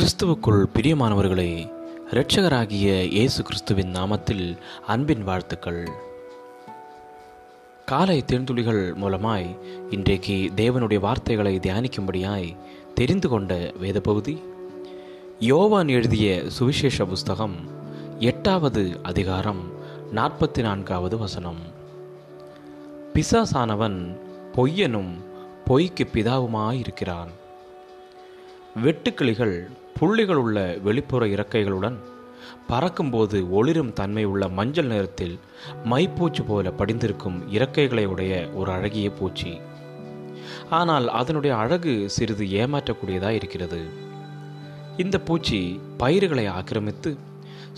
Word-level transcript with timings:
கிறிஸ்துவுக்குள் 0.00 0.64
பிரியமானவர்களே 0.74 1.70
இரட்சகராகிய 2.10 3.02
இயேசு 3.02 3.42
கிறிஸ்துவின் 3.42 3.92
நாமத்தில் 3.92 4.58
அன்பின் 4.86 5.24
வாழ்த்துக்கள். 5.24 5.88
காலை 7.86 8.24
தேர்ந்துளிகள் 8.26 8.94
மூலமாய் 8.94 9.58
இன்றைக்கு 9.90 10.52
தேவனுடைய 10.56 11.00
வார்த்தைகளை 11.00 11.58
தியானிக்கும்படியாய் 11.58 12.56
தெரிந்து 12.94 13.28
கொண்ட 13.28 13.72
வேத 13.80 14.00
பகுதி 14.00 14.42
யோவான் 15.38 15.88
எழுதிய 15.88 16.42
சுவிசேஷ 16.46 17.04
புஸ்தகம் 17.04 17.56
எட்டாவது 18.18 19.00
அதிகாரம் 19.02 19.60
நாற்பத்தி 20.14 20.60
நான்காவது 20.60 21.18
வசனம். 21.18 21.60
பிசாசானவன் 23.14 24.16
பொய்யனும் 24.56 25.14
பொய்க்கு 25.64 26.08
பிதாவுமாயிருக்கிறான். 26.12 27.40
வெட்டுக்கிளிகள் 28.76 29.68
புள்ளிகள் 29.98 30.36
உள்ள 30.36 30.76
வெளிப்புற 30.82 31.26
இறக்கைகளுடன் 31.26 31.96
பறக்கும்போது 32.68 33.50
ஒளிரும் 33.50 33.92
தன்மை 33.92 34.24
உள்ள 34.24 34.48
மஞ்சள் 34.48 34.86
நிறத்தில் 34.86 35.38
மைப்பூச்சி 35.84 36.42
போல 36.46 36.70
படிந்திருக்கும் 36.70 37.52
இறக்கைகளை 37.52 38.04
உடைய 38.04 38.48
ஒரு 38.54 38.72
அழகிய 38.72 39.10
பூச்சி. 39.10 39.60
ஆனால் 40.70 41.08
அதனுடைய 41.08 41.56
அழகு 41.56 42.10
சிறிது 42.10 42.44
ஏமாற்றக்கூடியதாக 42.44 43.28
இருக்கிறது. 43.28 43.88
இந்த 44.96 45.18
பூச்சி 45.18 45.80
பயிர்களை 45.96 46.46
ஆக்கிரமித்து 46.46 47.16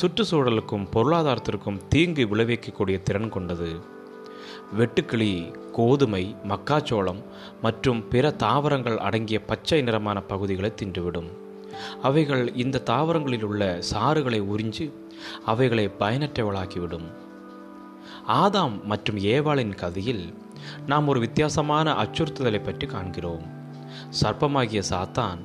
சுற்றுச்சூழலுக்கும் 0.00 0.88
பொருளாதாரத்திற்கும் 0.92 1.80
தீங்கு 1.88 2.26
விளைவிக்கக்கூடிய 2.26 3.02
திறன் 3.02 3.28
கொண்டது. 3.28 3.97
வெட்டுக்கிளி 4.78 5.54
கோதுமை 5.72 6.36
மக்காச்சோளம் 6.48 7.22
மற்றும் 7.62 8.08
பிற 8.08 8.30
தாவரங்கள் 8.30 8.98
அடங்கிய 8.98 9.40
பச்சை 9.40 9.82
நிறமான 9.82 10.20
பகுதிகளை 10.20 10.72
தின்றுவிடும். 10.82 11.30
அவைகள் 12.02 12.54
இந்த 12.54 12.78
தாவரங்களில் 12.78 13.42
உள்ள 13.42 13.80
சாறுகளை 13.94 14.40
உறிஞ்சு 14.42 14.92
அவைகளை 15.44 15.90
பயனற்றவளாக்கிவிடும். 16.00 17.08
ஆதாம் 18.28 18.82
மற்றும் 18.82 19.18
ஏவாளின் 19.18 19.74
கதையில் 19.74 20.34
நாம் 20.86 21.08
ஒரு 21.08 21.20
வித்தியாசமான 21.20 21.92
அச்சுறுத்துதலை 21.92 22.64
பற்றி 22.64 22.86
காண்கிறோம். 22.86 23.46
சர்ப்பமாகிய 24.22 24.82
சாத்தான் 24.90 25.38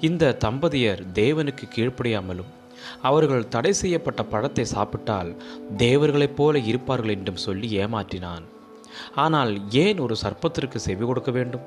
இந்த 0.00 0.36
தம்பதியர் 0.44 1.02
தேவனுக்கு 1.14 1.64
கீழ்ப்படியாமலும் 1.76 2.52
அவர்கள் 3.02 3.48
தடை 3.48 3.72
செய்யப்பட்ட 3.72 4.22
பழத்தை 4.24 4.64
சாப்பிட்டால் 4.64 5.42
தேவர்களைப் 5.76 6.36
போல 6.36 6.58
இருப்பார்கள் 6.58 7.10
என்றும் 7.10 7.36
சொல்லி 7.36 7.78
ஏமாற்றினான். 7.78 8.44
ஆனால் 9.14 9.70
ஏன் 9.70 9.98
ஒரு 9.98 10.16
சர்ப்பத்திற்கு 10.22 10.76
செவி 10.76 11.06
கொடுக்க 11.06 11.30
வேண்டும்? 11.30 11.62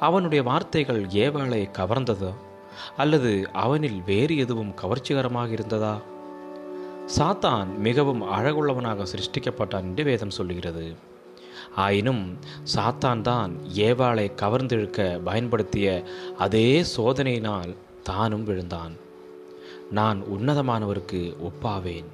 அவனுடைய 0.00 0.42
வார்த்தைகள் 0.42 1.06
ஏவாளை 1.06 1.70
கவர்ந்ததோ? 1.78 2.32
அல்லது 2.96 3.48
அவனில் 3.52 4.02
வேறு 4.06 4.36
எதுவும் 4.36 4.74
கவர்ச்சிகரமாக 4.82 5.50
இருந்ததா? 5.50 6.00
சாத்தான் 7.18 7.76
மிகவும் 7.78 8.22
அழகுள்ளவனாக 8.22 9.06
சிருஷ்டிக்கப்பட்டான் 9.12 9.86
என்று 9.90 10.04
வேதம் 10.04 10.30
சொல்லுகிறது. 10.30 10.94
ஆயினும் 11.74 12.38
சாத்தான் 12.76 13.20
தான் 13.20 13.52
ஏவாளை 13.74 14.26
கவர்ந்திழுக்க 14.42 15.20
பயன்படுத்திய 15.22 16.04
அதே 16.38 16.84
சோதனையினால் 16.96 17.76
தானும் 18.02 18.44
விழுந்தான். 18.44 18.94
நான் 19.90 20.22
உன்னதமானவருக்கு 20.22 21.36
ஒப்பாவேன். 21.48 22.08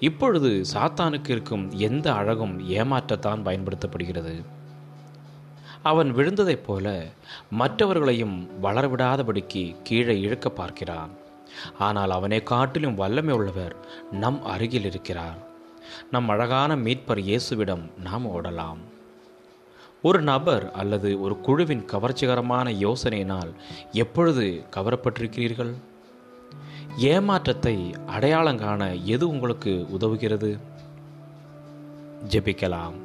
இப்பொழுது 0.00 0.62
சாத்தானுக்கு 0.74 1.30
இருக்கும் 1.30 1.70
எந்த 1.70 2.14
அழகும் 2.14 2.68
ஏமாற்றத்தான் 2.70 3.44
பயன்படுத்தப்படுகிறது? 3.44 4.44
அவன் 5.82 6.14
விழுந்ததைப் 6.14 6.64
போல 6.66 7.06
மற்றவர்களையும் 7.50 8.48
வளரவிடாதபடிக்கு 8.62 9.76
கீழே 9.82 10.20
இழுக்க 10.20 10.50
பார்க்கிறான். 10.50 11.10
ஆனால் 11.78 12.10
அவனை 12.10 12.42
காட்டிலும் 12.42 12.94
வல்லமை 12.94 13.34
உள்ளவர் 13.34 13.76
நம் 14.12 14.44
அருகில் 14.44 14.84
இருக்கிறார். 14.84 15.38
நம் 16.10 16.28
அழகான 16.28 16.76
மீட்பர் 16.76 17.20
இயேசுவிடம் 17.22 17.84
நாம் 18.02 18.26
ஓடலாம். 18.26 18.80
ஒரு 20.02 20.22
நபர் 20.22 20.72
அல்லது 20.72 21.20
ஒரு 21.20 21.40
குழுவின் 21.40 21.84
கவர்ச்சிகரமான 21.92 22.72
யோசனையினால் 22.86 23.52
எப்பொழுது 23.92 24.64
கவரப்பட்டிருக்கிறீர்கள்? 24.76 25.74
ஏமாற்றத்தை 26.96 27.94
அடையாளம் 28.06 28.58
காண 28.58 28.94
எது 28.94 29.28
உங்களுக்கு 29.28 29.86
உதவுகிறது? 29.98 30.58
ஜெபிக்கலாம். 32.28 32.96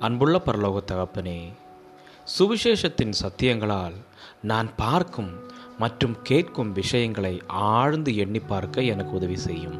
அன்புள்ள 0.00 0.42
பரலோக 0.46 0.78
தகப்பனே 0.92 1.52
சுவிசேஷத்தின் 2.38 3.12
சத்தியங்களால் 3.22 3.94
நான் 4.42 4.70
பார்க்கும் 4.76 5.32
மற்றும் 5.78 6.16
கேட்கும் 6.22 6.72
விஷயங்களை 6.72 7.42
ஆழ்ந்து 7.46 8.16
எண்ணி 8.16 8.38
பார்க்க 8.38 8.82
எனக்கு 8.82 9.12
உதவி 9.12 9.36
செய்யும். 9.36 9.78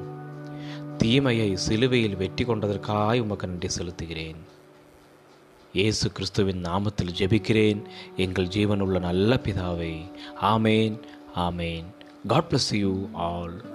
தீமையை 0.99 1.57
சிலுவையில் 1.57 2.17
வெற்றி 2.17 2.45
கொண்டதற்காய் 2.45 3.21
உமக்கு 3.21 3.47
நன்றி 3.47 3.69
செலுத்துகிறேன். 3.69 4.41
இயேசு 5.73 6.13
கிறிஸ்துவின் 6.13 6.63
நாமத்தில் 6.63 7.17
ஜெபிக்கிறேன். 7.19 7.83
எங்கள் 8.17 8.47
ஜீவனுள்ள 8.47 8.99
நல்ல 8.99 9.41
பிதாவை 9.45 9.95
ஆமேன் 10.43 10.97
ஆமேன். 11.37 11.85
God 12.27 12.49
bless 12.49 12.73
you 12.73 13.11
all. 13.15 13.74